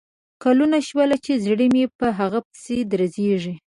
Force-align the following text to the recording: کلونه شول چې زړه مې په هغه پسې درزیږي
کلونه 0.43 0.77
شول 0.87 1.09
چې 1.25 1.33
زړه 1.45 1.65
مې 1.73 1.85
په 1.99 2.07
هغه 2.19 2.39
پسې 2.49 2.75
درزیږي 2.91 3.53